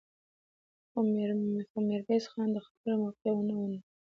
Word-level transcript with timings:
خو 1.73 1.79
ميرويس 1.87 2.25
خان 2.31 2.49
د 2.53 2.57
خبرو 2.65 2.93
موقع 3.03 3.31
ونه 3.33 3.53
مونده. 3.59 3.87